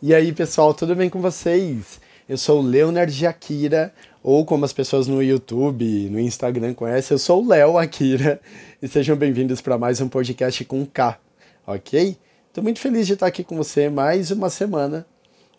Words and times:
E 0.00 0.14
aí, 0.14 0.32
pessoal, 0.32 0.72
tudo 0.72 0.94
bem 0.94 1.10
com 1.10 1.20
vocês? 1.20 2.00
Eu 2.28 2.38
sou 2.38 2.60
o 2.60 2.64
Leonard 2.64 3.26
Akira, 3.26 3.92
ou 4.22 4.44
como 4.44 4.64
as 4.64 4.72
pessoas 4.72 5.08
no 5.08 5.20
YouTube, 5.20 6.08
no 6.08 6.20
Instagram 6.20 6.72
conhecem, 6.72 7.16
eu 7.16 7.18
sou 7.18 7.42
o 7.42 7.48
Léo 7.48 7.76
Akira. 7.76 8.40
E 8.80 8.86
sejam 8.86 9.16
bem-vindos 9.16 9.60
para 9.60 9.76
mais 9.76 10.00
um 10.00 10.08
podcast 10.08 10.64
com 10.66 10.86
K, 10.86 11.18
ok? 11.66 12.16
Estou 12.46 12.62
muito 12.62 12.78
feliz 12.78 13.08
de 13.08 13.14
estar 13.14 13.26
aqui 13.26 13.42
com 13.42 13.56
você 13.56 13.90
mais 13.90 14.30
uma 14.30 14.48
semana. 14.48 15.04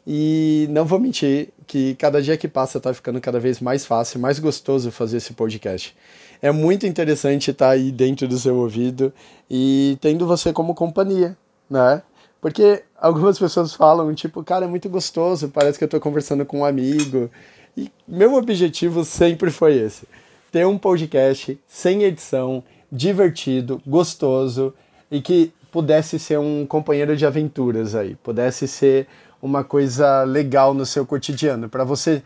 E 0.07 0.67
não 0.69 0.85
vou 0.85 1.01
mentir 1.01 1.49
que 1.67 1.95
cada 1.95 2.21
dia 2.21 2.37
que 2.37 2.47
passa 2.47 2.77
está 2.77 2.93
ficando 2.93 3.19
cada 3.19 3.41
vez 3.41 3.59
mais 3.59 3.85
fácil, 3.85 4.21
mais 4.21 4.39
gostoso 4.39 4.89
fazer 4.89 5.17
esse 5.17 5.33
podcast. 5.33 5.93
É 6.41 6.49
muito 6.49 6.87
interessante 6.87 7.51
estar 7.51 7.71
aí 7.71 7.91
dentro 7.91 8.25
do 8.25 8.39
seu 8.39 8.55
ouvido 8.55 9.11
e 9.51 9.97
tendo 9.99 10.25
você 10.25 10.53
como 10.53 10.73
companhia, 10.73 11.37
né? 11.69 12.01
Porque 12.41 12.83
algumas 12.97 13.37
pessoas 13.37 13.73
falam, 13.73 14.13
tipo, 14.13 14.43
cara, 14.43 14.65
é 14.65 14.67
muito 14.67 14.89
gostoso, 14.89 15.49
parece 15.49 15.77
que 15.77 15.83
eu 15.83 15.87
estou 15.87 15.99
conversando 15.99 16.45
com 16.45 16.59
um 16.59 16.65
amigo. 16.65 17.29
E 17.75 17.91
meu 18.07 18.35
objetivo 18.35 19.03
sempre 19.03 19.51
foi 19.51 19.75
esse: 19.77 20.07
ter 20.51 20.65
um 20.65 20.77
podcast 20.77 21.59
sem 21.67 22.03
edição, 22.03 22.63
divertido, 22.91 23.81
gostoso 23.85 24.73
e 25.11 25.21
que 25.21 25.51
pudesse 25.71 26.17
ser 26.17 26.39
um 26.39 26.65
companheiro 26.65 27.15
de 27.15 27.25
aventuras 27.25 27.93
aí, 27.93 28.15
pudesse 28.15 28.67
ser 28.67 29.07
uma 29.41 29.63
coisa 29.63 30.23
legal 30.23 30.73
no 30.73 30.85
seu 30.85 31.05
cotidiano, 31.05 31.69
para 31.69 31.83
você 31.83 32.23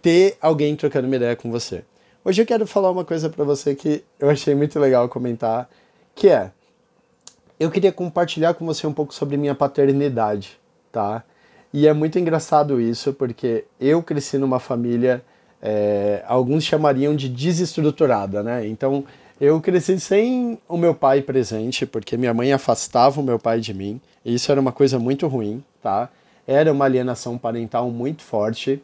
ter 0.00 0.36
alguém 0.40 0.74
trocando 0.74 1.06
uma 1.06 1.16
ideia 1.16 1.36
com 1.36 1.50
você. 1.50 1.84
Hoje 2.24 2.42
eu 2.42 2.46
quero 2.46 2.66
falar 2.66 2.90
uma 2.90 3.04
coisa 3.04 3.28
para 3.28 3.44
você 3.44 3.74
que 3.74 4.04
eu 4.18 4.28
achei 4.28 4.54
muito 4.54 4.78
legal 4.78 5.08
comentar, 5.08 5.68
que 6.14 6.28
é 6.28 6.50
eu 7.62 7.70
queria 7.70 7.92
compartilhar 7.92 8.54
com 8.54 8.66
você 8.66 8.86
um 8.86 8.92
pouco 8.92 9.14
sobre 9.14 9.36
minha 9.36 9.54
paternidade, 9.54 10.58
tá? 10.90 11.22
E 11.72 11.86
é 11.86 11.92
muito 11.92 12.18
engraçado 12.18 12.80
isso, 12.80 13.12
porque 13.12 13.64
eu 13.80 14.02
cresci 14.02 14.36
numa 14.36 14.58
família, 14.58 15.22
é, 15.62 16.22
alguns 16.26 16.64
chamariam 16.64 17.14
de 17.14 17.28
desestruturada, 17.28 18.42
né? 18.42 18.66
Então, 18.66 19.04
eu 19.40 19.60
cresci 19.60 19.98
sem 20.00 20.58
o 20.68 20.76
meu 20.76 20.92
pai 20.92 21.22
presente, 21.22 21.86
porque 21.86 22.16
minha 22.16 22.34
mãe 22.34 22.52
afastava 22.52 23.20
o 23.20 23.24
meu 23.24 23.38
pai 23.38 23.60
de 23.60 23.72
mim, 23.72 24.00
e 24.24 24.34
isso 24.34 24.50
era 24.50 24.60
uma 24.60 24.72
coisa 24.72 24.98
muito 24.98 25.28
ruim, 25.28 25.62
tá? 25.80 26.10
Era 26.46 26.72
uma 26.72 26.84
alienação 26.84 27.38
parental 27.38 27.90
muito 27.90 28.22
forte. 28.22 28.82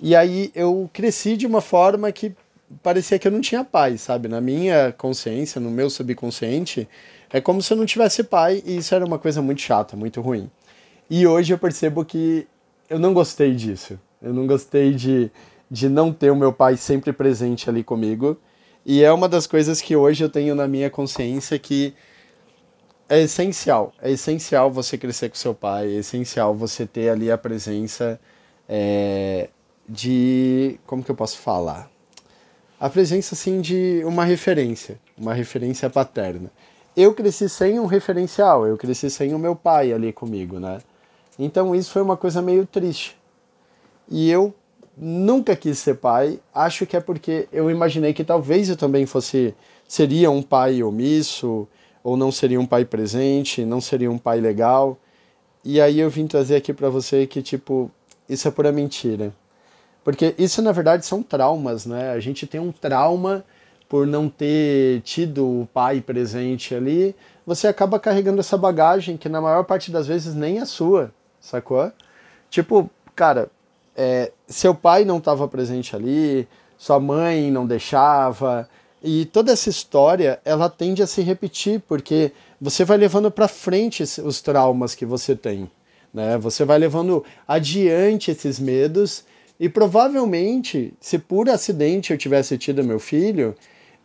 E 0.00 0.16
aí 0.16 0.50
eu 0.54 0.90
cresci 0.92 1.36
de 1.36 1.46
uma 1.46 1.60
forma 1.60 2.10
que 2.10 2.34
parecia 2.82 3.18
que 3.20 3.28
eu 3.28 3.32
não 3.32 3.40
tinha 3.40 3.64
pai, 3.64 3.96
sabe? 3.96 4.26
Na 4.26 4.40
minha 4.40 4.92
consciência, 4.92 5.60
no 5.60 5.70
meu 5.70 5.88
subconsciente, 5.88 6.88
é 7.36 7.40
como 7.42 7.60
se 7.60 7.70
eu 7.70 7.76
não 7.76 7.84
tivesse 7.84 8.24
pai 8.24 8.62
e 8.64 8.78
isso 8.78 8.94
era 8.94 9.04
uma 9.04 9.18
coisa 9.18 9.42
muito 9.42 9.60
chata, 9.60 9.94
muito 9.94 10.22
ruim. 10.22 10.50
E 11.10 11.26
hoje 11.26 11.52
eu 11.52 11.58
percebo 11.58 12.02
que 12.02 12.48
eu 12.88 12.98
não 12.98 13.12
gostei 13.12 13.54
disso. 13.54 14.00
Eu 14.22 14.32
não 14.32 14.46
gostei 14.46 14.94
de, 14.94 15.30
de 15.70 15.86
não 15.86 16.14
ter 16.14 16.30
o 16.30 16.36
meu 16.36 16.50
pai 16.50 16.78
sempre 16.78 17.12
presente 17.12 17.68
ali 17.68 17.84
comigo. 17.84 18.38
E 18.86 19.04
é 19.04 19.12
uma 19.12 19.28
das 19.28 19.46
coisas 19.46 19.82
que 19.82 19.94
hoje 19.94 20.24
eu 20.24 20.30
tenho 20.30 20.54
na 20.54 20.66
minha 20.66 20.88
consciência 20.88 21.58
que 21.58 21.92
é 23.06 23.20
essencial. 23.20 23.92
É 24.00 24.10
essencial 24.10 24.70
você 24.70 24.96
crescer 24.96 25.28
com 25.28 25.36
seu 25.36 25.54
pai, 25.54 25.88
é 25.88 25.98
essencial 25.98 26.54
você 26.54 26.86
ter 26.86 27.10
ali 27.10 27.30
a 27.30 27.36
presença 27.36 28.18
é, 28.66 29.50
de. 29.86 30.80
Como 30.86 31.04
que 31.04 31.10
eu 31.10 31.14
posso 31.14 31.36
falar? 31.36 31.90
A 32.80 32.88
presença, 32.88 33.34
assim, 33.34 33.60
de 33.60 34.00
uma 34.06 34.24
referência, 34.24 34.98
uma 35.18 35.34
referência 35.34 35.90
paterna 35.90 36.50
eu 36.96 37.12
cresci 37.12 37.48
sem 37.48 37.78
um 37.78 37.86
referencial, 37.86 38.66
eu 38.66 38.76
cresci 38.76 39.10
sem 39.10 39.34
o 39.34 39.38
meu 39.38 39.54
pai 39.54 39.92
ali 39.92 40.12
comigo, 40.12 40.58
né? 40.58 40.78
Então 41.38 41.74
isso 41.74 41.90
foi 41.90 42.00
uma 42.00 42.16
coisa 42.16 42.40
meio 42.40 42.64
triste. 42.64 43.16
E 44.08 44.30
eu 44.30 44.54
nunca 44.96 45.54
quis 45.54 45.78
ser 45.78 45.96
pai, 45.96 46.40
acho 46.54 46.86
que 46.86 46.96
é 46.96 47.00
porque 47.00 47.48
eu 47.52 47.70
imaginei 47.70 48.14
que 48.14 48.24
talvez 48.24 48.70
eu 48.70 48.76
também 48.76 49.04
fosse 49.04 49.54
seria 49.86 50.30
um 50.30 50.42
pai 50.42 50.82
omisso, 50.82 51.68
ou 52.02 52.16
não 52.16 52.32
seria 52.32 52.58
um 52.58 52.66
pai 52.66 52.84
presente, 52.84 53.64
não 53.64 53.80
seria 53.80 54.10
um 54.10 54.16
pai 54.16 54.40
legal. 54.40 54.96
E 55.64 55.80
aí 55.80 56.00
eu 56.00 56.08
vim 56.08 56.26
trazer 56.26 56.56
aqui 56.56 56.72
para 56.72 56.88
você 56.88 57.26
que 57.26 57.42
tipo, 57.42 57.90
isso 58.28 58.48
é 58.48 58.50
pura 58.50 58.72
mentira. 58.72 59.34
Porque 60.02 60.34
isso 60.38 60.62
na 60.62 60.72
verdade 60.72 61.04
são 61.04 61.22
traumas, 61.22 61.84
né? 61.84 62.12
A 62.12 62.20
gente 62.20 62.46
tem 62.46 62.60
um 62.60 62.72
trauma 62.72 63.44
por 63.88 64.06
não 64.06 64.28
ter 64.28 65.00
tido 65.02 65.62
o 65.62 65.68
pai 65.72 66.00
presente 66.00 66.74
ali, 66.74 67.14
você 67.46 67.68
acaba 67.68 68.00
carregando 68.00 68.40
essa 68.40 68.56
bagagem 68.56 69.16
que 69.16 69.28
na 69.28 69.40
maior 69.40 69.64
parte 69.64 69.90
das 69.90 70.06
vezes 70.06 70.34
nem 70.34 70.58
é 70.58 70.64
sua, 70.64 71.12
sacou? 71.40 71.92
Tipo, 72.50 72.90
cara, 73.14 73.48
é, 73.96 74.32
seu 74.46 74.74
pai 74.74 75.04
não 75.04 75.18
estava 75.18 75.46
presente 75.46 75.94
ali, 75.94 76.48
sua 76.76 76.98
mãe 76.98 77.50
não 77.50 77.66
deixava, 77.66 78.68
e 79.02 79.24
toda 79.26 79.52
essa 79.52 79.68
história 79.68 80.40
ela 80.44 80.68
tende 80.68 81.02
a 81.02 81.06
se 81.06 81.22
repetir 81.22 81.80
porque 81.86 82.32
você 82.60 82.84
vai 82.84 82.96
levando 82.96 83.30
para 83.30 83.46
frente 83.46 84.02
os 84.02 84.40
traumas 84.40 84.94
que 84.94 85.06
você 85.06 85.36
tem, 85.36 85.70
né? 86.12 86.36
Você 86.38 86.64
vai 86.64 86.78
levando 86.78 87.24
adiante 87.46 88.30
esses 88.30 88.58
medos 88.58 89.24
e 89.60 89.68
provavelmente, 89.68 90.92
se 91.00 91.18
por 91.18 91.48
acidente 91.48 92.12
eu 92.12 92.18
tivesse 92.18 92.58
tido 92.58 92.84
meu 92.84 92.98
filho, 92.98 93.54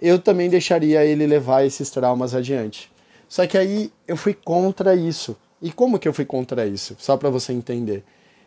eu 0.01 0.17
também 0.17 0.49
deixaria 0.49 1.05
ele 1.05 1.27
levar 1.27 1.63
esses 1.63 1.89
traumas 1.89 2.33
adiante. 2.33 2.91
Só 3.29 3.45
que 3.45 3.57
aí 3.57 3.91
eu 4.07 4.17
fui 4.17 4.33
contra 4.33 4.95
isso. 4.95 5.37
E 5.61 5.71
como 5.71 5.99
que 5.99 6.07
eu 6.07 6.13
fui 6.13 6.25
contra 6.25 6.65
isso? 6.65 6.95
Só 6.97 7.15
para 7.15 7.29
você 7.29 7.53
entender. 7.53 8.03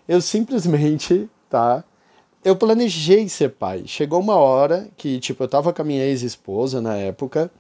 Eu 0.06 0.20
simplesmente, 0.20 1.31
tá? 1.48 1.84
Eu 2.44 2.56
planejei 2.56 3.28
ser 3.28 3.50
pai. 3.50 3.84
Chegou 3.87 4.20
uma 4.20 4.34
hora 4.34 4.88
que, 4.97 5.19
tipo, 5.20 5.42
eu 5.44 5.48
tava 5.48 5.72
com 5.72 5.81
a 5.81 5.84
minha 5.84 6.04
ex-esposa 6.04 6.81
na 6.81 6.97
época, 6.97 7.50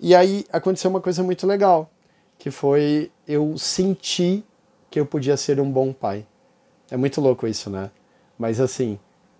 e 0.00 0.14
aí 0.14 0.46
aconteceu 0.50 0.88
uma 0.88 1.00
coisa 1.00 1.22
muito 1.22 1.46
legal, 1.46 1.90
que 2.38 2.50
foi 2.50 3.10
eu 3.28 3.56
senti 3.58 4.42
que 4.90 4.98
eu 4.98 5.04
podia 5.04 5.36
ser 5.36 5.60
um 5.60 5.70
bom 5.70 5.92
pai. 5.92 6.26
É 6.90 6.96
muito 6.96 7.20
louco 7.20 7.46
isso, 7.46 7.68
né? 7.68 7.90
Mas 8.38 8.58
assim, 8.58 8.98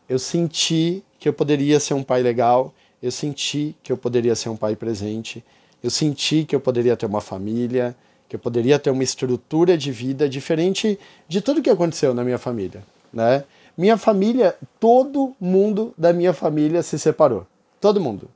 eu 0.08 0.18
senti 0.18 1.02
que 1.18 1.28
eu 1.28 1.32
poderia 1.32 1.80
ser 1.80 1.94
um 1.94 2.02
pai 2.02 2.22
legal, 2.22 2.72
eu 3.02 3.10
senti 3.10 3.76
que 3.82 3.90
eu 3.90 3.96
poderia 3.96 4.34
ser 4.34 4.48
um 4.48 4.56
pai 4.56 4.76
presente, 4.76 5.44
eu 5.82 5.90
senti 5.90 6.44
que 6.44 6.54
eu 6.54 6.60
poderia 6.60 6.96
ter 6.96 7.06
uma 7.06 7.20
família, 7.20 7.96
que 8.28 8.36
eu 8.36 8.40
poderia 8.40 8.78
ter 8.78 8.90
uma 8.90 9.02
estrutura 9.02 9.76
de 9.76 9.90
vida 9.90 10.28
diferente 10.28 10.98
de 11.28 11.40
tudo 11.40 11.60
que 11.60 11.68
aconteceu 11.68 12.14
na 12.14 12.22
minha 12.22 12.38
família, 12.38 12.82
né? 13.12 13.44
Minha 13.76 13.96
família, 13.96 14.54
todo 14.78 15.34
mundo 15.40 15.94
da 15.96 16.12
minha 16.12 16.32
família 16.32 16.82
se 16.82 16.98
separou. 16.98 17.46
Todo 17.80 18.00
mundo. 18.00 18.28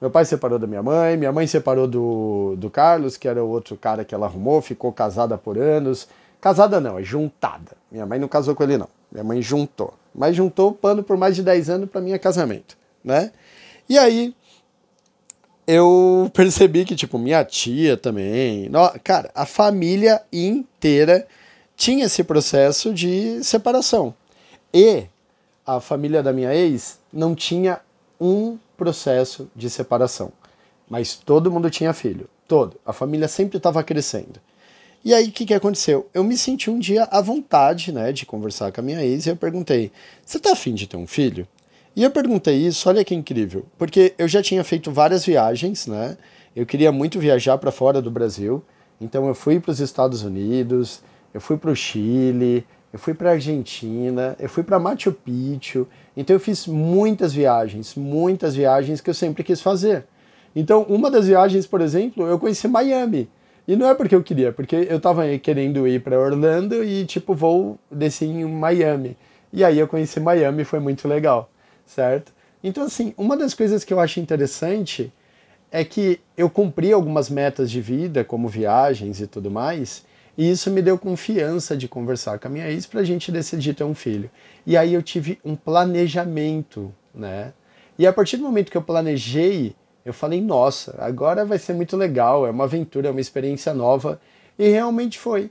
Meu 0.00 0.10
pai 0.10 0.24
separou 0.24 0.58
da 0.58 0.66
minha 0.66 0.82
mãe, 0.82 1.16
minha 1.16 1.32
mãe 1.32 1.46
separou 1.46 1.86
do, 1.86 2.54
do 2.56 2.68
Carlos, 2.68 3.16
que 3.16 3.26
era 3.26 3.42
o 3.42 3.48
outro 3.48 3.76
cara 3.76 4.04
que 4.04 4.14
ela 4.14 4.26
arrumou, 4.26 4.60
ficou 4.60 4.92
casada 4.92 5.38
por 5.38 5.56
anos. 5.56 6.08
Casada 6.40 6.80
não, 6.80 6.98
é 6.98 7.02
juntada. 7.02 7.72
Minha 7.90 8.04
mãe 8.04 8.18
não 8.18 8.28
casou 8.28 8.54
com 8.54 8.62
ele, 8.64 8.76
não. 8.76 8.88
Minha 9.10 9.24
mãe 9.24 9.40
juntou. 9.40 9.94
Mas 10.14 10.36
juntou 10.36 10.70
o 10.70 10.72
pano 10.72 11.02
por 11.02 11.16
mais 11.16 11.36
de 11.36 11.42
10 11.42 11.70
anos 11.70 11.90
para 11.90 12.00
minha 12.00 12.18
casamento, 12.18 12.76
né? 13.02 13.32
E 13.92 13.98
aí 13.98 14.34
eu 15.66 16.30
percebi 16.32 16.86
que, 16.86 16.96
tipo, 16.96 17.18
minha 17.18 17.44
tia 17.44 17.94
também. 17.94 18.70
Cara, 19.04 19.30
a 19.34 19.44
família 19.44 20.22
inteira 20.32 21.28
tinha 21.76 22.06
esse 22.06 22.24
processo 22.24 22.94
de 22.94 23.44
separação. 23.44 24.14
E 24.72 25.04
a 25.66 25.78
família 25.78 26.22
da 26.22 26.32
minha 26.32 26.54
ex 26.54 26.98
não 27.12 27.34
tinha 27.34 27.80
um 28.18 28.56
processo 28.78 29.50
de 29.54 29.68
separação. 29.68 30.32
Mas 30.88 31.14
todo 31.14 31.52
mundo 31.52 31.68
tinha 31.68 31.92
filho. 31.92 32.30
Todo. 32.48 32.80
A 32.86 32.94
família 32.94 33.28
sempre 33.28 33.58
estava 33.58 33.84
crescendo. 33.84 34.40
E 35.04 35.12
aí, 35.12 35.28
o 35.28 35.32
que, 35.32 35.44
que 35.44 35.52
aconteceu? 35.52 36.08
Eu 36.14 36.24
me 36.24 36.38
senti 36.38 36.70
um 36.70 36.78
dia 36.78 37.04
à 37.10 37.20
vontade, 37.20 37.92
né, 37.92 38.10
de 38.10 38.24
conversar 38.24 38.72
com 38.72 38.80
a 38.80 38.84
minha 38.84 39.04
ex 39.04 39.26
e 39.26 39.28
eu 39.28 39.36
perguntei: 39.36 39.92
Você 40.24 40.38
tá 40.38 40.52
afim 40.52 40.72
de 40.72 40.86
ter 40.86 40.96
um 40.96 41.06
filho? 41.06 41.46
E 41.94 42.02
eu 42.02 42.10
perguntei 42.10 42.56
isso, 42.56 42.88
olha 42.88 43.04
que 43.04 43.14
incrível, 43.14 43.66
porque 43.76 44.14
eu 44.16 44.26
já 44.26 44.42
tinha 44.42 44.64
feito 44.64 44.90
várias 44.90 45.26
viagens, 45.26 45.86
né? 45.86 46.16
Eu 46.56 46.64
queria 46.64 46.90
muito 46.90 47.20
viajar 47.20 47.58
para 47.58 47.70
fora 47.70 48.00
do 48.00 48.10
Brasil, 48.10 48.64
então 48.98 49.28
eu 49.28 49.34
fui 49.34 49.60
para 49.60 49.72
os 49.72 49.78
Estados 49.78 50.22
Unidos, 50.22 51.02
eu 51.34 51.40
fui 51.40 51.58
para 51.58 51.70
o 51.70 51.76
Chile, 51.76 52.66
eu 52.90 52.98
fui 52.98 53.12
para 53.12 53.28
a 53.28 53.32
Argentina, 53.32 54.34
eu 54.40 54.48
fui 54.48 54.62
para 54.62 54.78
Machu 54.78 55.12
Picchu. 55.12 55.86
Então 56.16 56.34
eu 56.34 56.40
fiz 56.40 56.66
muitas 56.66 57.34
viagens, 57.34 57.94
muitas 57.94 58.54
viagens 58.54 59.02
que 59.02 59.10
eu 59.10 59.14
sempre 59.14 59.44
quis 59.44 59.60
fazer. 59.60 60.06
Então, 60.56 60.82
uma 60.88 61.10
das 61.10 61.26
viagens, 61.26 61.66
por 61.66 61.82
exemplo, 61.82 62.26
eu 62.26 62.38
conheci 62.38 62.68
Miami. 62.68 63.28
E 63.68 63.76
não 63.76 63.86
é 63.86 63.94
porque 63.94 64.14
eu 64.14 64.22
queria, 64.22 64.50
porque 64.50 64.76
eu 64.88 64.96
estava 64.96 65.26
querendo 65.38 65.86
ir 65.86 66.02
para 66.02 66.18
Orlando 66.18 66.82
e 66.82 67.04
tipo 67.04 67.34
vou 67.34 67.78
descer 67.90 68.28
em 68.28 68.46
Miami. 68.46 69.14
E 69.52 69.62
aí 69.62 69.78
eu 69.78 69.86
conheci 69.86 70.18
Miami, 70.20 70.64
foi 70.64 70.80
muito 70.80 71.06
legal 71.06 71.51
certo? 71.86 72.32
Então, 72.62 72.84
assim, 72.84 73.12
uma 73.16 73.36
das 73.36 73.54
coisas 73.54 73.84
que 73.84 73.92
eu 73.92 74.00
acho 74.00 74.20
interessante 74.20 75.12
é 75.70 75.84
que 75.84 76.20
eu 76.36 76.50
cumpri 76.50 76.92
algumas 76.92 77.30
metas 77.30 77.70
de 77.70 77.80
vida, 77.80 78.24
como 78.24 78.48
viagens 78.48 79.20
e 79.20 79.26
tudo 79.26 79.50
mais, 79.50 80.04
E 80.36 80.50
isso 80.50 80.70
me 80.70 80.80
deu 80.80 80.98
confiança 80.98 81.76
de 81.76 81.86
conversar 81.86 82.38
com 82.38 82.48
a 82.48 82.50
minha 82.50 82.70
ex 82.70 82.86
para 82.86 83.00
a 83.00 83.04
gente 83.04 83.30
decidir 83.30 83.74
ter 83.74 83.84
um 83.84 83.94
filho. 83.94 84.30
E 84.66 84.76
aí 84.76 84.94
eu 84.94 85.02
tive 85.02 85.38
um 85.44 85.54
planejamento, 85.54 86.92
né? 87.14 87.52
E 87.98 88.06
a 88.06 88.12
partir 88.12 88.38
do 88.38 88.42
momento 88.42 88.70
que 88.70 88.76
eu 88.76 88.82
planejei, 88.82 89.74
eu 90.04 90.14
falei, 90.14 90.40
nossa, 90.40 90.96
agora 90.98 91.44
vai 91.44 91.58
ser 91.58 91.74
muito 91.74 91.96
legal, 91.96 92.46
é 92.46 92.50
uma 92.50 92.64
aventura, 92.64 93.08
é 93.08 93.10
uma 93.10 93.20
experiência 93.20 93.74
nova. 93.74 94.20
E 94.58 94.68
realmente 94.68 95.18
foi. 95.18 95.50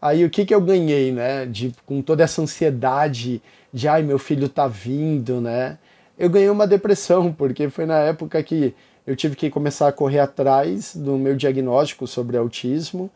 Aí 0.00 0.24
o 0.24 0.30
que, 0.30 0.44
que 0.44 0.54
eu 0.54 0.60
ganhei, 0.60 1.12
né? 1.12 1.46
De, 1.46 1.72
com 1.84 2.02
toda 2.02 2.22
essa 2.22 2.42
ansiedade 2.42 3.42
de 3.72 3.88
ai, 3.88 4.02
meu 4.02 4.18
filho 4.18 4.48
tá 4.48 4.66
vindo, 4.66 5.40
né? 5.40 5.78
Eu 6.18 6.30
ganhei 6.30 6.48
uma 6.50 6.66
depressão, 6.66 7.32
porque 7.36 7.68
foi 7.68 7.86
na 7.86 7.98
época 7.98 8.42
que 8.42 8.74
eu 9.06 9.14
tive 9.14 9.36
que 9.36 9.50
começar 9.50 9.88
a 9.88 9.92
correr 9.92 10.18
atrás 10.18 10.96
do 10.96 11.16
meu 11.16 11.36
diagnóstico 11.36 12.06
sobre 12.06 12.36
autismo. 12.36 13.10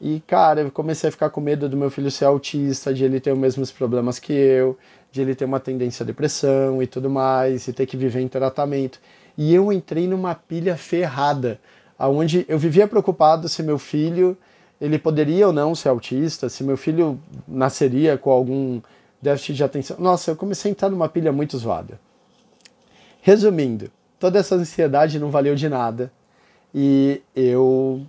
E, 0.00 0.20
cara, 0.26 0.62
eu 0.62 0.70
comecei 0.70 1.08
a 1.08 1.12
ficar 1.12 1.30
com 1.30 1.40
medo 1.40 1.68
do 1.68 1.76
meu 1.76 1.90
filho 1.90 2.10
ser 2.10 2.24
autista, 2.24 2.92
de 2.92 3.04
ele 3.04 3.20
ter 3.20 3.32
os 3.32 3.38
mesmos 3.38 3.70
problemas 3.70 4.18
que 4.18 4.32
eu, 4.32 4.76
de 5.12 5.20
ele 5.20 5.34
ter 5.34 5.44
uma 5.44 5.60
tendência 5.60 6.02
à 6.02 6.06
depressão 6.06 6.82
e 6.82 6.86
tudo 6.86 7.08
mais, 7.08 7.68
e 7.68 7.72
ter 7.72 7.86
que 7.86 7.96
viver 7.96 8.20
em 8.20 8.28
tratamento. 8.28 9.00
E 9.36 9.54
eu 9.54 9.72
entrei 9.72 10.06
numa 10.08 10.34
pilha 10.34 10.76
ferrada, 10.76 11.60
aonde 11.98 12.44
eu 12.48 12.58
vivia 12.58 12.88
preocupado 12.88 13.48
se 13.48 13.62
meu 13.62 13.78
filho 13.78 14.36
ele 14.84 14.98
poderia 14.98 15.46
ou 15.46 15.52
não 15.52 15.74
ser 15.74 15.88
autista, 15.88 16.48
se 16.48 16.62
meu 16.62 16.76
filho 16.76 17.18
nasceria 17.48 18.18
com 18.18 18.30
algum 18.30 18.80
déficit 19.20 19.54
de 19.54 19.64
atenção. 19.64 19.96
Nossa, 19.98 20.32
eu 20.32 20.36
comecei 20.36 20.70
a 20.70 20.72
entrar 20.72 20.90
numa 20.90 21.08
pilha 21.08 21.32
muito 21.32 21.56
zoada. 21.56 21.98
Resumindo, 23.22 23.90
toda 24.20 24.38
essa 24.38 24.54
ansiedade 24.54 25.18
não 25.18 25.30
valeu 25.30 25.54
de 25.54 25.68
nada. 25.68 26.12
E 26.74 27.22
eu 27.34 28.04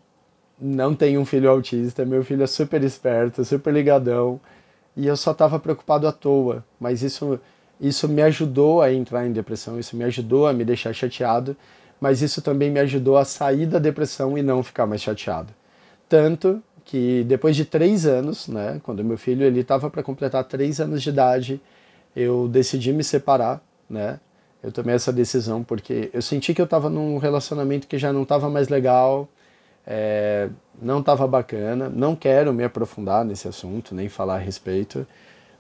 não 0.60 0.94
tenho 0.94 1.22
um 1.22 1.25
filho 1.25 1.50
autista, 1.50 2.04
meu 2.04 2.24
filho 2.25 2.44
é 2.44 2.48
super 2.48 2.83
esperto, 2.83 3.45
super 3.45 3.74
ligadão, 3.74 4.39
e 4.98 5.07
eu 5.07 5.16
só 5.16 5.31
estava 5.31 5.60
preocupado 5.60 6.07
à 6.07 6.12
toa, 6.12 6.66
mas 6.80 7.04
isso 7.04 7.39
isso 7.80 8.07
me 8.07 8.22
ajudou 8.22 8.81
a 8.81 8.92
entrar 8.92 9.27
em 9.27 9.33
depressão, 9.33 9.77
isso 9.77 9.98
me 9.98 10.06
ajudou 10.06 10.48
a 10.48 10.54
me 10.54 10.63
deixar 10.63 10.94
chateado, 10.94 11.57
mas 12.00 12.22
isso 12.22 12.42
também 12.42 12.72
me 12.72 12.80
ajudou 12.80 13.18
a 13.18 13.25
sair 13.25 13.66
da 13.66 13.80
depressão 13.80 14.38
e 14.38 14.42
não 14.42 14.63
ficar 14.63 14.86
mais 14.86 15.01
chateado. 15.01 15.54
Tanto 16.07 16.62
que 16.84 17.24
depois 17.24 17.56
de 17.56 17.66
três 17.66 18.06
anos, 18.06 18.48
né, 18.48 18.80
quando 18.84 19.04
meu 19.04 19.18
filho 19.18 19.44
ele 19.44 19.62
estava 19.62 19.90
para 19.90 20.04
completar 20.04 20.44
três 20.44 20.80
anos 20.80 21.02
de 21.02 21.10
idade, 21.10 21.62
eu 22.16 22.48
decidi 22.48 22.94
me 22.94 23.04
separar, 23.04 23.62
né? 23.90 24.19
Eu 24.62 24.72
tomei 24.72 24.96
essa 24.96 25.13
decisão 25.13 25.63
porque 25.63 26.10
eu 26.13 26.22
senti 26.22 26.54
que 26.54 26.62
eu 26.62 26.66
estava 26.66 26.90
num 26.90 27.18
relacionamento 27.18 27.88
que 27.88 27.98
já 27.98 28.12
não 28.12 28.24
estava 28.24 28.50
mais 28.50 28.68
legal, 28.68 29.30
é, 29.86 30.50
não 30.81 31.00
estava 31.00 31.28
bacana. 31.28 31.90
Não 31.90 32.16
quero 32.16 32.54
me 32.54 32.63
aprofundar 32.63 33.24
nesse 33.24 33.48
assunto, 33.48 33.94
nem 33.94 34.10
falar 34.10 34.36
a 34.36 34.40
respeito. 34.40 35.06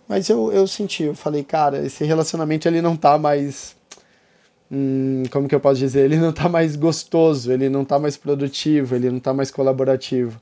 Mas 0.07 0.29
eu, 0.29 0.51
eu 0.51 0.67
senti, 0.67 1.03
eu 1.03 1.15
falei, 1.15 1.43
cara, 1.43 1.85
esse 1.85 2.03
relacionamento 2.03 2.67
ele 2.67 2.81
não 2.81 2.95
tá 2.95 3.17
mais. 3.17 3.75
Hum, 4.77 5.23
como 5.31 5.47
que 5.47 5.55
eu 5.55 5.59
posso 5.61 5.79
dizer? 5.79 6.03
Ele 6.03 6.17
não 6.17 6.33
tá 6.33 6.49
mais 6.49 6.75
gostoso, 6.75 7.49
ele 7.49 7.69
não 7.69 7.85
tá 7.85 7.97
mais 7.97 8.17
produtivo, 8.17 8.93
ele 8.93 9.09
não 9.09 9.21
tá 9.21 9.33
mais 9.33 9.49
colaborativo. 9.49 10.41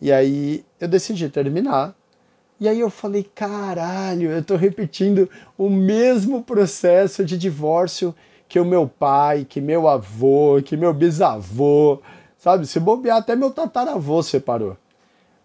E 0.00 0.10
aí 0.10 0.64
eu 0.80 0.88
decidi 0.88 1.28
terminar. 1.28 1.94
E 2.58 2.66
aí 2.66 2.80
eu 2.80 2.88
falei, 2.88 3.24
caralho, 3.34 4.30
eu 4.30 4.42
tô 4.42 4.56
repetindo 4.56 5.28
o 5.58 5.68
mesmo 5.68 6.42
processo 6.42 7.22
de 7.22 7.36
divórcio 7.36 8.14
que 8.48 8.58
o 8.58 8.64
meu 8.64 8.88
pai, 8.88 9.44
que 9.46 9.60
meu 9.60 9.86
avô, 9.86 10.62
que 10.64 10.74
meu 10.74 10.94
bisavô, 10.94 12.00
sabe? 12.38 12.66
Se 12.66 12.80
bobear, 12.80 13.18
até 13.18 13.36
meu 13.36 13.50
tataravô 13.50 14.22
separou. 14.22 14.78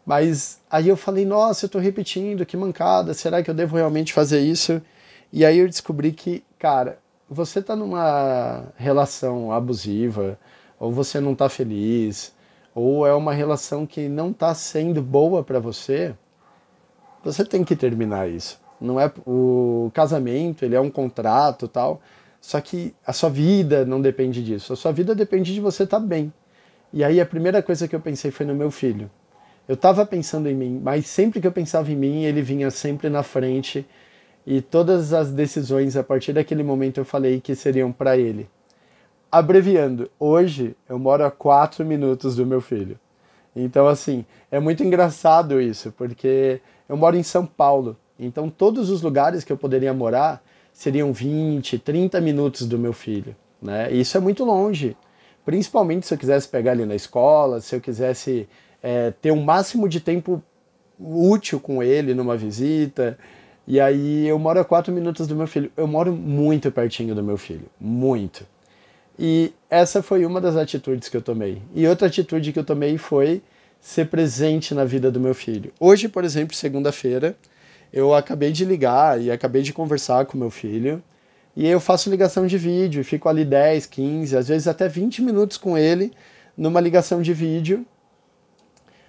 Mas 0.05 0.61
aí 0.71 0.87
eu 0.87 0.95
falei, 0.95 1.25
nossa, 1.25 1.65
eu 1.65 1.69
tô 1.69 1.77
repetindo, 1.77 2.45
que 2.45 2.55
mancada, 2.55 3.13
será 3.13 3.43
que 3.43 3.49
eu 3.49 3.55
devo 3.55 3.75
realmente 3.75 4.13
fazer 4.13 4.39
isso? 4.39 4.81
E 5.31 5.45
aí 5.45 5.59
eu 5.59 5.67
descobri 5.67 6.13
que, 6.13 6.41
cara, 6.57 7.02
você 7.29 7.61
tá 7.61 7.75
numa 7.75 8.65
relação 8.75 9.51
abusiva, 9.51 10.37
ou 10.79 10.91
você 10.91 11.19
não 11.19 11.33
tá 11.33 11.49
feliz, 11.49 12.33
ou 12.75 13.05
é 13.05 13.13
uma 13.13 13.33
relação 13.33 13.85
que 13.85 14.07
não 14.09 14.33
tá 14.33 14.53
sendo 14.53 15.01
boa 15.01 15.43
para 15.43 15.59
você, 15.59 16.15
você 17.23 17.45
tem 17.45 17.63
que 17.63 17.75
terminar 17.75 18.29
isso. 18.29 18.59
Não 18.81 18.99
é 18.99 19.11
o 19.25 19.89
casamento, 19.93 20.65
ele 20.65 20.75
é 20.75 20.81
um 20.81 20.89
contrato, 20.89 21.67
tal. 21.67 22.01
Só 22.41 22.59
que 22.59 22.93
a 23.07 23.13
sua 23.13 23.29
vida 23.29 23.85
não 23.85 24.01
depende 24.01 24.43
disso. 24.43 24.73
A 24.73 24.75
sua 24.75 24.91
vida 24.91 25.15
depende 25.15 25.53
de 25.53 25.61
você 25.61 25.83
estar 25.83 26.01
tá 26.01 26.05
bem. 26.05 26.33
E 26.91 27.03
aí 27.03 27.21
a 27.21 27.25
primeira 27.25 27.63
coisa 27.63 27.87
que 27.87 27.95
eu 27.95 28.01
pensei 28.01 28.29
foi 28.29 28.45
no 28.45 28.53
meu 28.53 28.69
filho. 28.69 29.09
Eu 29.65 29.75
estava 29.75 30.05
pensando 30.05 30.49
em 30.49 30.53
mim, 30.53 30.81
mas 30.83 31.07
sempre 31.07 31.39
que 31.39 31.47
eu 31.47 31.51
pensava 31.51 31.89
em 31.89 31.95
mim, 31.95 32.23
ele 32.23 32.41
vinha 32.41 32.69
sempre 32.69 33.09
na 33.09 33.23
frente 33.23 33.85
e 34.45 34.61
todas 34.61 35.13
as 35.13 35.31
decisões 35.31 35.95
a 35.95 36.03
partir 36.03 36.33
daquele 36.33 36.63
momento 36.63 36.99
eu 36.99 37.05
falei 37.05 37.39
que 37.39 37.55
seriam 37.55 37.91
para 37.91 38.17
ele. 38.17 38.49
Abreviando, 39.31 40.09
hoje 40.19 40.75
eu 40.87 40.99
moro 40.99 41.25
a 41.25 41.31
quatro 41.31 41.85
minutos 41.85 42.35
do 42.35 42.45
meu 42.45 42.61
filho. 42.61 42.99
Então, 43.55 43.87
assim, 43.87 44.25
é 44.51 44.59
muito 44.59 44.83
engraçado 44.83 45.61
isso, 45.61 45.91
porque 45.97 46.59
eu 46.87 46.97
moro 46.97 47.15
em 47.15 47.23
São 47.23 47.45
Paulo. 47.45 47.97
Então, 48.19 48.49
todos 48.49 48.89
os 48.89 49.01
lugares 49.01 49.43
que 49.43 49.51
eu 49.51 49.57
poderia 49.57 49.93
morar 49.93 50.43
seriam 50.71 51.13
20, 51.13 51.79
30 51.79 52.19
minutos 52.19 52.67
do 52.67 52.77
meu 52.77 52.93
filho. 52.93 53.35
Né? 53.61 53.93
E 53.93 54.01
isso 54.01 54.17
é 54.17 54.19
muito 54.19 54.43
longe. 54.43 54.97
Principalmente 55.45 56.05
se 56.05 56.13
eu 56.13 56.17
quisesse 56.17 56.47
pegar 56.47 56.73
ele 56.73 56.85
na 56.85 56.95
escola, 56.95 57.61
se 57.61 57.75
eu 57.75 57.81
quisesse 57.81 58.47
é, 58.81 59.11
ter 59.11 59.31
um 59.31 59.41
máximo 59.41 59.87
de 59.87 59.99
tempo 59.99 60.41
útil 60.99 61.59
com 61.59 61.81
ele 61.83 62.13
numa 62.13 62.35
visita. 62.35 63.17
E 63.67 63.79
aí 63.79 64.27
eu 64.27 64.37
moro 64.37 64.59
a 64.59 64.65
quatro 64.65 64.93
minutos 64.93 65.27
do 65.27 65.35
meu 65.35 65.47
filho. 65.47 65.71
Eu 65.77 65.87
moro 65.87 66.11
muito 66.11 66.71
pertinho 66.71 67.15
do 67.15 67.23
meu 67.23 67.37
filho. 67.37 67.65
Muito. 67.79 68.45
E 69.17 69.53
essa 69.69 70.01
foi 70.01 70.25
uma 70.25 70.41
das 70.41 70.55
atitudes 70.55 71.07
que 71.07 71.15
eu 71.15 71.21
tomei. 71.21 71.61
E 71.73 71.87
outra 71.87 72.07
atitude 72.07 72.51
que 72.51 72.59
eu 72.59 72.63
tomei 72.63 72.97
foi 72.97 73.41
ser 73.79 74.07
presente 74.07 74.73
na 74.73 74.85
vida 74.85 75.11
do 75.11 75.19
meu 75.19 75.33
filho. 75.33 75.71
Hoje, 75.79 76.07
por 76.07 76.23
exemplo, 76.23 76.55
segunda-feira, 76.55 77.35
eu 77.91 78.13
acabei 78.13 78.51
de 78.51 78.65
ligar 78.65 79.21
e 79.21 79.29
acabei 79.29 79.61
de 79.61 79.71
conversar 79.71 80.25
com 80.25 80.37
meu 80.37 80.49
filho. 80.49 81.03
E 81.55 81.67
eu 81.67 81.79
faço 81.79 82.09
ligação 82.09 82.47
de 82.47 82.57
vídeo, 82.57 83.03
fico 83.03 83.29
ali 83.29 83.45
10, 83.45 83.85
15, 83.85 84.35
às 84.35 84.47
vezes 84.47 84.67
até 84.67 84.87
20 84.87 85.21
minutos 85.21 85.57
com 85.57 85.77
ele 85.77 86.11
numa 86.57 86.79
ligação 86.79 87.21
de 87.21 87.33
vídeo, 87.33 87.85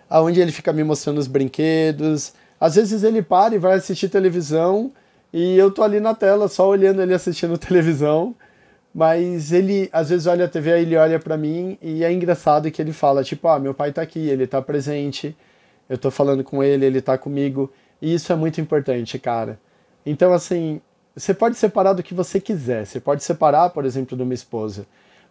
aonde 0.09 0.41
ele 0.41 0.53
fica 0.53 0.73
me 0.73 0.85
mostrando 0.85 1.19
os 1.19 1.27
brinquedos. 1.27 2.35
Às 2.65 2.77
vezes 2.77 3.03
ele 3.03 3.21
para 3.21 3.55
e 3.55 3.59
vai 3.59 3.75
assistir 3.75 4.09
televisão 4.09 4.91
e 5.31 5.55
eu 5.55 5.71
tô 5.71 5.83
ali 5.83 6.01
na 6.01 6.15
tela 6.15 6.49
só 6.49 6.67
olhando 6.67 7.03
ele 7.03 7.13
assistindo 7.13 7.59
televisão. 7.61 8.35
Mas 8.95 9.53
ele, 9.53 9.91
às 9.93 10.09
vezes, 10.09 10.27
olha 10.27 10.47
a 10.47 10.49
TV, 10.49 10.73
aí 10.73 10.83
ele 10.83 10.97
olha 10.97 11.19
para 11.19 11.37
mim 11.37 11.77
e 11.83 12.03
é 12.03 12.11
engraçado 12.11 12.71
que 12.71 12.81
ele 12.81 12.95
fala, 12.95 13.23
tipo, 13.23 13.47
ah, 13.49 13.59
meu 13.59 13.75
pai 13.75 13.93
tá 13.93 14.01
aqui, 14.01 14.31
ele 14.31 14.47
tá 14.47 14.63
presente, 14.63 15.37
eu 15.91 15.99
tô 15.99 16.11
falando 16.11 16.43
com 16.43 16.65
ele, 16.65 16.87
ele 16.87 17.03
tá 17.03 17.19
comigo. 17.19 17.71
E 18.01 18.15
isso 18.15 18.33
é 18.33 18.35
muito 18.35 18.63
importante, 18.63 19.19
cara. 19.19 19.61
Então, 20.07 20.33
assim, 20.33 20.81
você 21.15 21.35
pode 21.35 21.59
separar 21.59 21.93
do 21.93 22.03
que 22.03 22.15
você 22.15 22.41
quiser. 22.41 22.87
Você 22.87 22.99
pode 22.99 23.23
separar, 23.23 23.69
por 23.71 23.85
exemplo, 23.85 24.17
de 24.17 24.23
uma 24.23 24.33
esposa. 24.33 24.87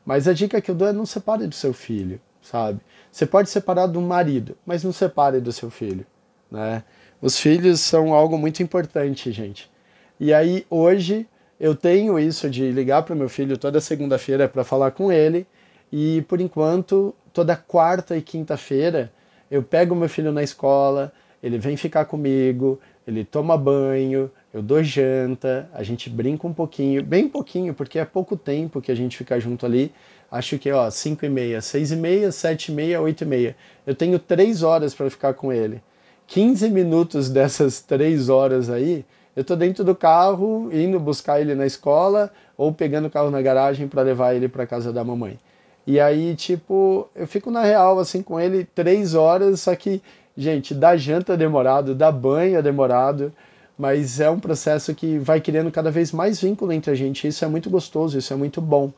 Mas 0.06 0.28
a 0.28 0.34
dica 0.34 0.62
que 0.62 0.70
eu 0.70 0.76
dou 0.76 0.88
é 0.88 0.94
não 0.94 1.08
separe 1.08 1.48
do 1.48 1.56
seu 1.56 1.74
filho, 1.74 2.22
sabe? 2.44 2.80
Você 3.12 3.26
pode 3.26 3.50
separar 3.50 3.88
do 3.88 4.00
marido, 4.00 4.56
mas 4.64 4.84
não 4.84 4.94
separe 4.94 5.42
do 5.42 5.52
seu 5.52 5.72
filho, 5.72 6.06
né? 6.52 6.84
Os 7.24 7.40
filhos 7.40 7.80
são 7.80 8.14
algo 8.14 8.38
muito 8.38 8.62
importante, 8.62 9.32
gente. 9.32 9.72
E 10.20 10.34
aí, 10.34 10.66
hoje, 10.70 11.26
eu 11.58 11.74
tenho 11.74 12.20
isso 12.20 12.50
de 12.50 12.70
ligar 12.70 13.02
para 13.04 13.16
o 13.16 13.18
meu 13.18 13.30
filho 13.30 13.58
toda 13.58 13.80
segunda-feira 13.80 14.50
para 14.50 14.66
falar 14.66 14.92
com 14.92 15.10
ele, 15.10 15.48
e 15.90 16.22
por 16.24 16.42
enquanto, 16.42 17.16
toda 17.32 17.56
quarta 17.56 18.18
e 18.18 18.22
quinta-feira, 18.22 19.10
eu 19.50 19.64
pego 19.64 19.96
meu 19.96 20.10
filho 20.10 20.34
na 20.34 20.44
escola, 20.44 21.14
ele 21.42 21.58
vem 21.58 21.78
ficar 21.78 22.04
comigo, 22.04 22.78
ele 23.08 23.24
toma 23.24 23.58
banho, 23.58 24.30
eu 24.54 24.62
dou 24.62 24.84
janta, 24.84 25.70
a 25.74 25.82
gente 25.82 26.10
brinca 26.10 26.46
um 26.46 26.54
pouquinho, 26.54 27.02
bem 27.02 27.30
pouquinho, 27.30 27.74
porque 27.74 28.00
é 28.00 28.04
pouco 28.04 28.36
tempo 28.36 28.82
que 28.82 28.92
a 28.92 28.96
gente 28.96 29.16
fica 29.16 29.40
junto 29.40 29.66
ali. 29.66 29.94
Acho 30.30 30.60
que, 30.60 30.70
ó, 30.70 30.92
5 30.92 31.26
e 31.26 31.30
meia, 31.30 31.62
6 31.62 31.94
e 31.94 31.96
meia, 31.96 32.34
7 32.34 32.70
e 32.70 32.76
meia, 32.76 33.00
8 33.00 33.24
e 33.24 33.26
meia. 33.26 33.56
Eu 33.88 33.96
tenho 33.96 34.20
3 34.20 34.62
horas 34.62 34.94
para 34.94 35.10
ficar 35.10 35.36
com 35.36 35.54
ele. 35.54 35.82
15 36.28 36.70
minutos 36.70 37.30
dessas 37.30 37.82
3 37.82 38.30
horas 38.30 38.70
aí, 38.70 39.06
eu 39.36 39.44
tô 39.44 39.56
dentro 39.56 39.84
do 39.84 39.96
carro, 39.96 40.70
indo 40.72 41.00
buscar 41.00 41.42
ele 41.42 41.56
na 41.56 41.66
escola 41.66 42.32
ou 42.56 42.72
pegando 42.72 43.08
o 43.08 43.10
carro 43.10 43.32
na 43.32 43.42
garagem 43.42 43.88
para 43.88 44.02
levar 44.02 44.36
ele 44.36 44.48
para 44.48 44.68
casa 44.68 44.94
da 44.94 45.04
mamãe. 45.04 45.40
E 45.86 46.00
aí, 46.00 46.36
tipo, 46.36 47.10
eu 47.16 47.28
fico 47.28 47.52
na 47.52 47.64
real 47.64 48.00
assim 48.00 48.22
com 48.22 48.40
ele 48.40 48.64
três 48.64 49.16
horas, 49.16 49.62
só 49.62 49.76
que, 49.76 50.02
gente, 50.38 50.74
dá 50.74 50.96
janta 50.96 51.36
demorado, 51.36 51.96
dá 51.96 52.12
banho 52.12 52.62
demorado, 52.64 53.34
mas 53.78 54.20
é 54.20 54.30
um 54.30 54.40
processo 54.40 54.94
que 54.94 55.18
vai 55.18 55.42
criando 55.42 55.72
cada 55.72 55.92
vez 55.92 56.12
mais 56.12 56.40
vínculo 56.40 56.72
entre 56.72 56.92
a 56.92 56.96
gente. 56.96 57.28
Isso 57.28 57.44
é 57.44 57.48
muito 57.48 57.70
gostoso, 57.70 58.18
isso 58.18 58.32
é 58.32 58.36
muito 58.36 58.62
bom. 58.62 58.92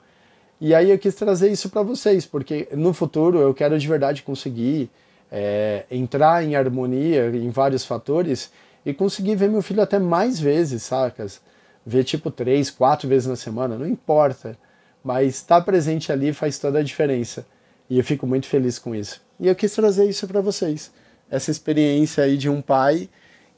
E 0.59 0.75
aí 0.75 0.91
eu 0.91 0.99
quis 0.99 1.15
trazer 1.15 1.49
isso 1.49 1.69
para 1.69 1.81
vocês, 1.81 2.25
porque 2.25 2.67
no 2.73 2.93
futuro 2.93 3.39
eu 3.39 3.53
quero 3.53 3.77
de 3.79 3.87
verdade 3.87 4.21
conseguir 4.21 4.89
é, 5.31 5.85
entrar 5.89 6.43
em 6.43 6.55
harmonia 6.55 7.27
em 7.27 7.49
vários 7.49 7.85
fatores 7.85 8.51
e 8.85 8.93
conseguir 8.93 9.35
ver 9.35 9.49
meu 9.49 9.61
filho 9.61 9.81
até 9.81 9.97
mais 9.97 10.39
vezes, 10.39 10.83
sacas? 10.83 11.41
Ver 11.85 12.03
tipo 12.03 12.31
três, 12.31 12.69
quatro 12.69 13.07
vezes 13.07 13.27
na 13.27 13.35
semana, 13.35 13.77
não 13.77 13.87
importa. 13.87 14.57
Mas 15.03 15.35
estar 15.35 15.61
presente 15.61 16.11
ali 16.11 16.33
faz 16.33 16.57
toda 16.57 16.79
a 16.79 16.83
diferença. 16.83 17.45
E 17.89 17.97
eu 17.97 18.03
fico 18.03 18.25
muito 18.25 18.47
feliz 18.47 18.79
com 18.79 18.95
isso. 18.95 19.21
E 19.39 19.47
eu 19.47 19.55
quis 19.55 19.73
trazer 19.73 20.05
isso 20.05 20.27
para 20.27 20.41
vocês. 20.41 20.91
Essa 21.29 21.51
experiência 21.51 22.23
aí 22.23 22.37
de 22.37 22.49
um 22.49 22.61
pai 22.61 23.09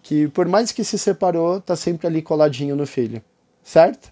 que, 0.02 0.28
por 0.30 0.48
mais 0.48 0.72
que 0.72 0.84
se 0.84 0.98
separou, 0.98 1.62
tá 1.62 1.76
sempre 1.76 2.08
ali 2.08 2.22
coladinho 2.22 2.76
no 2.76 2.86
filho. 2.86 3.22
Certo? 3.64 4.12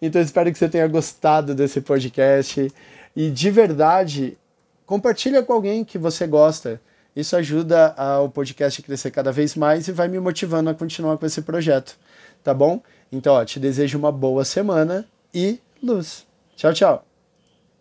Então 0.00 0.20
espero 0.20 0.52
que 0.52 0.58
você 0.58 0.68
tenha 0.68 0.86
gostado 0.86 1.54
desse 1.54 1.80
podcast. 1.80 2.70
E 3.16 3.30
de 3.30 3.50
verdade, 3.50 4.36
compartilha 4.84 5.42
com 5.42 5.52
alguém 5.52 5.84
que 5.84 5.98
você 5.98 6.26
gosta. 6.26 6.80
Isso 7.14 7.36
ajuda 7.36 7.94
o 8.22 8.28
podcast 8.28 8.80
a 8.80 8.84
crescer 8.84 9.10
cada 9.10 9.30
vez 9.30 9.54
mais 9.54 9.86
e 9.88 9.92
vai 9.92 10.08
me 10.08 10.18
motivando 10.18 10.70
a 10.70 10.74
continuar 10.74 11.16
com 11.16 11.26
esse 11.26 11.42
projeto. 11.42 11.96
Tá 12.42 12.52
bom? 12.52 12.82
Então, 13.10 13.34
ó, 13.34 13.44
te 13.44 13.60
desejo 13.60 13.98
uma 13.98 14.10
boa 14.10 14.44
semana 14.44 15.06
e 15.32 15.58
luz. 15.82 16.26
Tchau, 16.56 16.72
tchau. 16.72 17.13